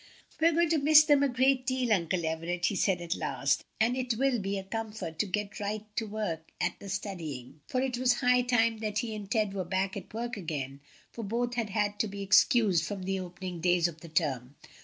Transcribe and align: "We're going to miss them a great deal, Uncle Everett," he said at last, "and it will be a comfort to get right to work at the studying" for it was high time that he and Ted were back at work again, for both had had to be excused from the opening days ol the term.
"We're 0.39 0.53
going 0.53 0.69
to 0.69 0.79
miss 0.79 1.03
them 1.03 1.21
a 1.21 1.29
great 1.29 1.63
deal, 1.67 1.93
Uncle 1.93 2.25
Everett," 2.25 2.65
he 2.65 2.75
said 2.75 3.01
at 3.01 3.15
last, 3.15 3.63
"and 3.79 3.95
it 3.95 4.17
will 4.17 4.39
be 4.39 4.57
a 4.57 4.63
comfort 4.63 5.19
to 5.19 5.27
get 5.27 5.59
right 5.59 5.83
to 5.95 6.07
work 6.07 6.49
at 6.59 6.79
the 6.79 6.89
studying" 6.89 7.59
for 7.67 7.79
it 7.81 7.99
was 7.99 8.13
high 8.13 8.41
time 8.41 8.79
that 8.79 8.97
he 8.97 9.13
and 9.13 9.29
Ted 9.29 9.53
were 9.53 9.63
back 9.63 9.95
at 9.95 10.11
work 10.11 10.37
again, 10.37 10.79
for 11.11 11.23
both 11.23 11.53
had 11.53 11.69
had 11.69 11.99
to 11.99 12.07
be 12.07 12.23
excused 12.23 12.83
from 12.83 13.03
the 13.03 13.19
opening 13.19 13.61
days 13.61 13.87
ol 13.87 13.93
the 14.01 14.09
term. 14.09 14.55